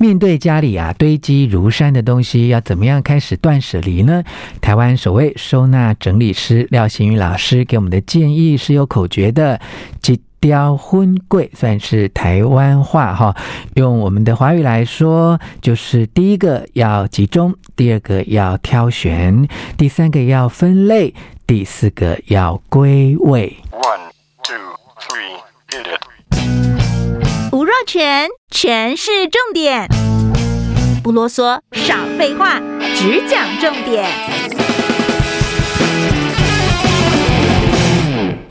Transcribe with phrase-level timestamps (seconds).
[0.00, 4.24] 面对家里啊堆积如山的东西，要怎么样开始断舍离呢？
[4.58, 9.60] 台湾首位收纳整理师廖心筠老师给我们的建议是有口诀的，
[10.00, 13.36] 即雕分柜算是台湾话哈，
[13.74, 19.46] 用我们的华语来说，就是第一个要集中，第二个要挑选，
[19.76, 21.12] 第三个要分类，
[21.46, 23.54] 第四个要归位。
[27.86, 29.88] 全全是重点，
[31.02, 32.60] 不啰嗦，少废话，
[32.94, 34.04] 只讲重点。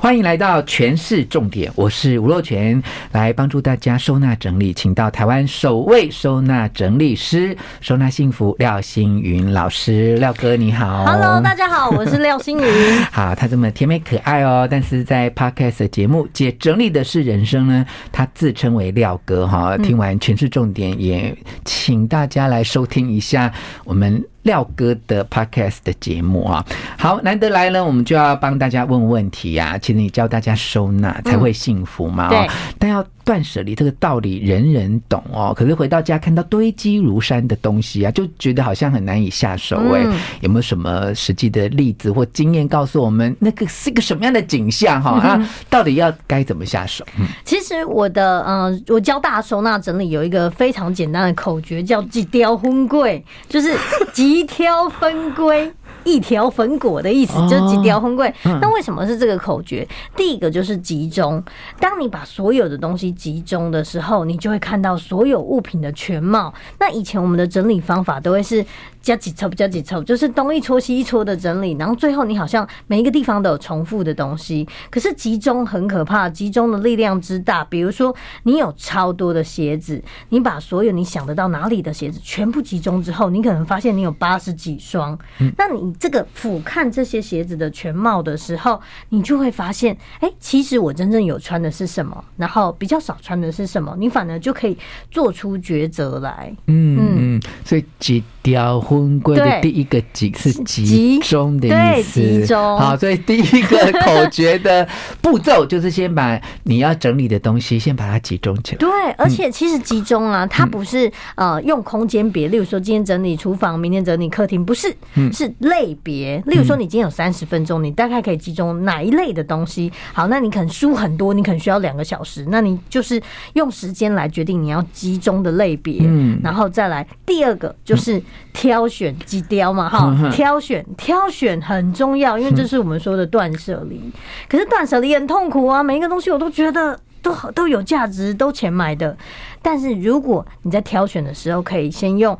[0.02, 2.81] 欢迎来到全市重点，我是吴若全，
[3.12, 12.66] 来帮助大家收纳整理，请到台湾首位收纳整理师，收纳幸福廖星云老师，廖哥你好，Hello，大家好，我是廖星云。
[13.12, 19.76] 好，他这么甜美可爱哦，但是在 Podcast 的节目姐整理的是人生呢，他自称为廖哥哈。
[19.77, 21.35] 听完全市重点，也
[21.66, 23.52] 请大家来收听一下
[23.84, 24.23] 我们。
[24.43, 26.65] 廖哥的 podcast 的节目啊，
[26.98, 29.77] 好，难得来了，我们就要帮大家问问题呀、啊。
[29.77, 33.05] 其实你教大家收纳才会幸福嘛，哦、嗯，但要。
[33.30, 40.04] 断舍离这个道理人人懂哦，可是回到家看到堆积如山的东西啊，就觉得好像很难以下手哎。
[40.41, 45.12] 有没有什么实际的例子或经验告诉我们，那个是一个什么样的景象哈？
[45.12, 47.05] 啊，到底要该怎么下手？
[47.46, 53.77] 其实我的嗯，我教大家收纳整理有一个非常简单的口诀，叫“即雕分归”，就是
[54.12, 55.72] 即挑分归。
[56.13, 58.34] 一条粉果的意思就是即雕分柜。
[58.43, 59.88] 那为什么是这个口诀？
[60.16, 61.43] 第一个就是集中。
[61.79, 66.53] 当你把所有的东西集中的时候，你就会看到所有物品的全貌。
[66.79, 68.66] 那以前我们的整理方法都会是。
[69.09, 74.68] 加几抽，加几抽，就是东一撮西一撮的整理，然后最后你好像每一个地方都有重复的东西。
[74.91, 77.66] 可是集中很可怕，集中的力量之大。
[77.66, 85.18] 比如说，你有超多的鞋子，你把所有你想得到哪里的鞋子全部集中之后，你可能发现你有八十几双。
[85.57, 88.79] 那你这个俯瞰这些鞋子的全貌的时候，
[89.09, 94.78] 你就会发现，哎，其实我真正有穿的是什么，然后比较少穿的是什么，你反而就可以
[95.09, 96.56] 做出抉择来。
[96.67, 102.77] 嗯嗯，所以即雕分柜的第一个“集”是集中的意思，集中。
[102.77, 104.87] 好，所以第一个口诀的
[105.21, 108.77] 步骤就是先把你要整理的东西先把它集中起来。
[108.79, 114.91] 对，而且其实集中啊，它不是呃用空间别，例如说今天整理厨房，明天整理客厅，不是，
[115.31, 116.41] 是类别。
[116.47, 119.91] 例如说你今天有三十分钟，你大概可以集中哪一类的东西？
[120.11, 123.21] 好，那你可能书很多，你可能需要两个小时，那你就是
[123.53, 125.99] 用时间来决定你要集中的类别。
[126.01, 128.19] 嗯，然后再来第二个就是。
[128.53, 134.01] 挑选即雕嘛，哈，挑选挑选很重要，因为这是我们说的断舍离。
[134.47, 139.16] 可是断舍离很痛苦啊，每一个东西我都觉得都都有价值，都钱买的。
[139.61, 142.38] 但是如果你在挑选的时候，可以先用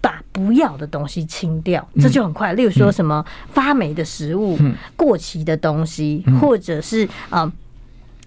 [0.00, 2.52] 把不要的东西清掉，这就很快。
[2.52, 4.58] 例如说什么发霉的食物、
[4.96, 7.52] 过期的东西，或者是啊。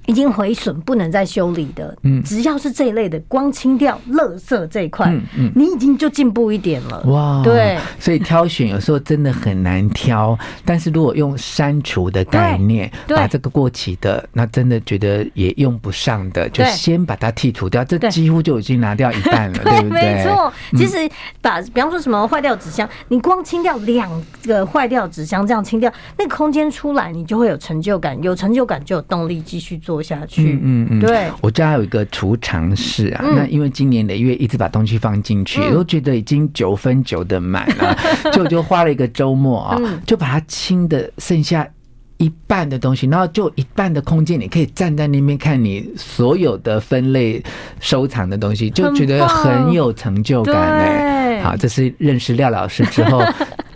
[0.08, 7.02] 已经毁损不能再修理的，嗯，只要是这一类的，光清掉垃圾这一块，嗯嗯，你已经就进步一点了。
[7.08, 20.02] 哇，对，所以挑选有时候真的很难挑，但是如果用删除的概念，把这个过期的，那真的觉得也用不上的，就先把它剔除掉，这几乎就已经拿掉一半了， 对不对？
[20.02, 20.98] 没错，其实
[21.42, 24.10] 把比方说什么坏掉纸箱，你光清掉两
[24.46, 29.97] 个坏掉纸箱，这样清掉，那个空间出来，你就会有成就感，有成就感就有动力继续做。
[30.02, 37.98] 下去，嗯嗯嗯，对，我家有一个储藏室啊，那因为今年的月一直把东西放进去，都觉得已经九分九的满了，
[38.34, 41.68] 就就花了一个周末啊，就把它清的剩下
[42.18, 47.44] 一半的东西，然后就一半的空间，你可以站在那边看你所有的分类
[47.80, 51.42] 收藏的东西，就觉得很有成就感哎。
[51.44, 53.22] 好，这是认识廖老师之后。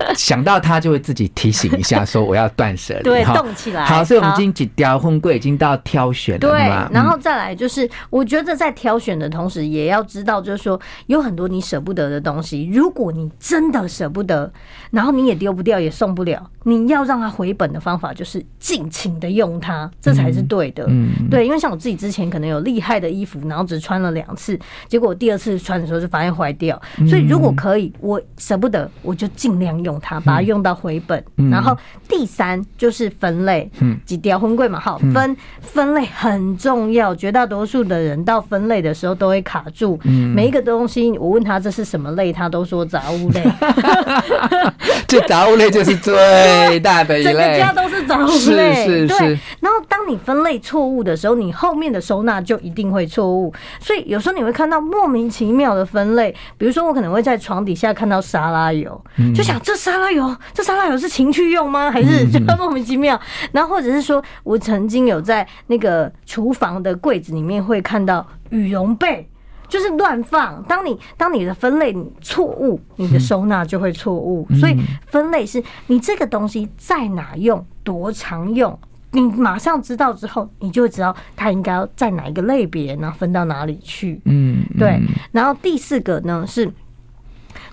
[0.15, 3.85] 想到他就会自己提醒一下，说我要断舍离，对，动起来。
[3.85, 6.87] 好，所以我们已经即雕婚柜已经到挑选了嘛。
[6.87, 12.69] 对，然后再来就是，我觉得在挑选的同时，也要知道，就是说有很多你舍不得的东西。
[12.71, 14.51] 如果你真的舍不得，
[14.91, 20.85] 然后你也丢不掉，也送不了，你要让它回本的方法就是尽情的用它，这才是对的。
[20.87, 26.79] 嗯，对，因为像我自己之前可能有厉害的衣服，然后只穿了两次，结果第二次穿的时候就发现坏掉。
[27.09, 29.90] 所以如果可以，我舍不得，我就尽量用。
[29.99, 31.23] 它，把它用到回本。
[31.37, 31.77] 嗯、然后
[32.07, 37.13] 第三就是分类，嗯，几条分柜嘛，好分分类很重要。
[37.15, 43.43] 绝大多数的人到分类的时候都会卡住，嗯，每一个东西我问他这是什么类，他都说杂物类。
[45.07, 49.07] 这杂物类就是最大的一类，整个家都是杂物类，是是是。
[49.07, 53.53] 对，然后当你分类错误的时候，你后面的收纳就一定会错误。
[53.79, 58.99] 所以有时候你会看到莫名其妙的分类，比如说我可能会在床底下看到沙拉油，
[59.35, 61.89] 就想这沙拉油，这沙拉油是情趣用吗？
[61.89, 63.19] 还是就莫名其妙？
[63.51, 69.27] 然后或者是说我曾经有在那个厨房的柜子里面会看到羽绒被。
[69.67, 70.61] 就是乱放。
[70.63, 74.45] 当你当你的分类错误，你的收纳就会错误。
[74.59, 74.75] 所以
[75.05, 78.77] 分类是你这个东西在哪用，多常用，
[79.11, 84.19] 你马上知道之后，你就会知道它应该要在哪一个类别，然后分到哪里去。
[84.25, 84.99] 嗯，对。
[85.31, 86.69] 然后第四个呢是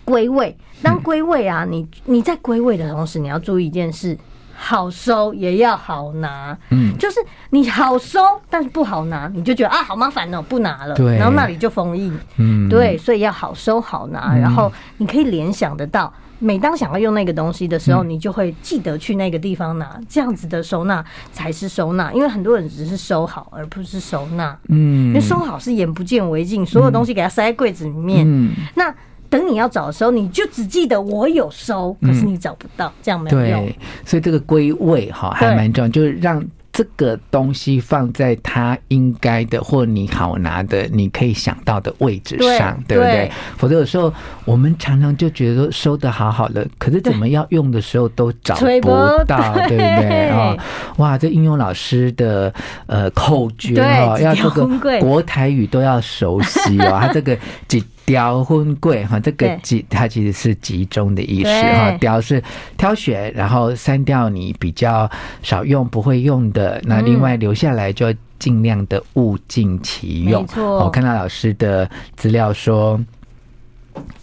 [0.08, 0.56] 归位。
[0.82, 4.16] 当归位啊，你你在归位的同时，你要注意一件事。
[4.60, 7.20] 好收也要好拿，嗯，就是
[7.50, 8.18] 你好收，
[8.50, 28.92] 但是不好拿，你就觉得啊，好麻烦哦，不拿了，对，然后那里就封印，嗯，对，所以要好收好拿，然后你可以联想得到，每当想要用那个东西的时候，你就会记得去那个地方拿，这样子的收纳才是收纳，因为很多人只是收好，而不是收纳，嗯，因为收好是眼不见为净，所有东西给它塞在柜子里面，嗯，那。
[29.30, 33.66] 等你要找的时候，你就只记得我有收，可是你找不到，这样没有用。
[33.66, 43.30] 对，所以这个归位哈还蛮重要，就是让这个东西放在它应该的或你好拿的、你可以想到的位置上，对不对？
[43.56, 44.12] 否则有时候
[44.44, 48.88] 我们常常就觉得说收的好好的，可是怎么要用的时候都找不
[49.26, 50.28] 到，对不对？
[50.28, 50.56] 啊，
[50.98, 52.52] 哇，这应用老师的
[52.86, 54.66] 呃口诀哦，要这个
[55.00, 57.36] 国台语都要熟悉哦，他这个
[57.66, 57.84] 几。
[58.08, 61.90] 挑分柜哈，这个集它其实是集中的意思哈。
[62.00, 62.42] 雕是
[62.76, 65.08] 挑选，然后删掉你比较
[65.42, 70.42] 少用、不会用的，那另外留下来就尽量的物尽其用。
[70.42, 72.98] 没错，我看到老师的资料说，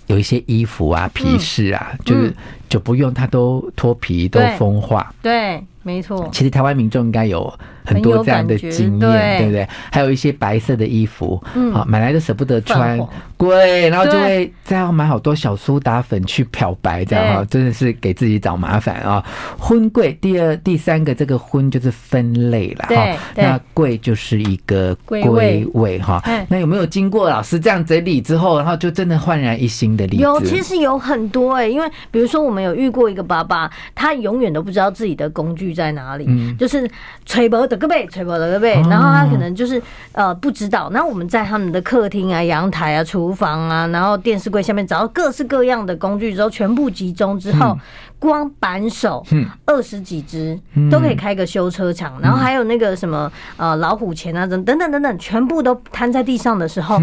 [0.07, 2.33] 有一些衣服啊、皮饰啊，就是
[2.67, 5.13] 就不用它都脱皮、都风化。
[5.21, 6.27] 对，没错。
[6.31, 7.53] 其实台湾民众应该有。
[7.85, 9.67] 很多这样的经验，对，不对？
[9.91, 12.99] 还有一些白色的衣服，嗯，好买来都舍不得穿，
[13.37, 19.23] 贵，然后就会再要买好多小苏打粉去漂白，这样哈，真的是给自己找麻烦啊。
[19.57, 26.23] 婚柜，第二、第三个这个婚就是分类了哈，那贵就是一个归位哈。
[26.49, 30.23] 那有没有经过老师这样整理之后，然后就真的焕然一新的例子？
[30.23, 36.89] 有，其实有很多哎、欸，因为比如说我们有遇过一个爸爸，他永远都不知道自己的工具在哪里，嗯，就是
[37.27, 37.74] 吹毛的。
[37.77, 39.81] 个背吹破了个背，然后他可能就是
[40.11, 40.89] 呃不知道。
[40.93, 47.77] 然后我们在他们的客厅啊、阳台啊、厨房啊，然后电视柜下面找到各式各样的工具之后，全部集中之后，
[48.19, 49.25] 光扳手
[49.65, 50.59] 二十几只
[50.91, 52.13] 都可以开个修车厂。
[52.21, 57.01] 然后还有那个什么呃老虎钳啊，等等等等，全部都摊在地上的时候，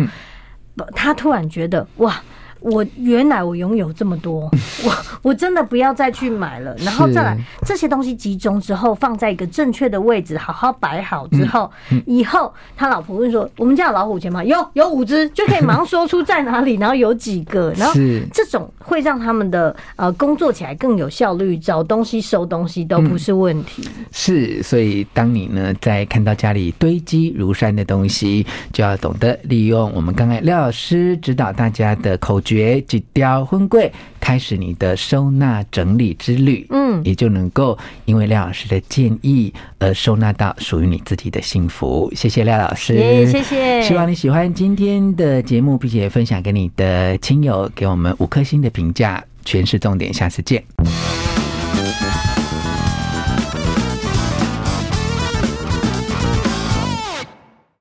[0.95, 2.15] 他突然觉得哇。
[2.65, 4.51] 我原来我拥有这么多，
[4.85, 4.93] 我
[5.23, 7.37] 我真的不要再去买了，然后再来
[7.67, 11.71] 这些东西集中之后放在一个正确的位置，好好摆好之后，
[12.07, 17.95] 以后他老婆问说：“我们家有老虎钳吗？”有，有五只，就可以马上说出在哪里，然后有几个， 然后
[18.33, 23.89] 这种会让他们的呃工作起来更有效率，找东西收东西都不是问题。
[24.13, 32.52] 是，所以当你呢在看到家里堆积如山的东西，就要懂得利用我们刚才廖老师指导大家的口诀。
[32.53, 33.91] 绝几雕婚柜，
[34.21, 42.13] 开始你的收纳整理之旅，嗯，也就能够因为廖老师的建议而收纳到属于你自己的幸福。
[42.15, 43.83] 谢谢廖老师，谢谢。
[43.83, 49.25] 希望你喜欢今天的节目，并且分享给你的亲友，给我们五颗星的评价。
[49.45, 50.63] 全是重点，下次见。